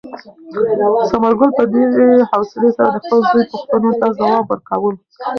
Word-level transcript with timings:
ثمرګل 1.09 1.49
په 1.57 1.63
ډېرې 1.73 2.09
حوصلې 2.29 2.69
سره 2.77 2.87
د 2.91 2.97
خپل 3.03 3.19
زوی 3.29 3.43
پوښتنو 3.51 3.91
ته 3.99 4.07
ځواب 4.17 4.43
ورکاوه. 4.47 4.91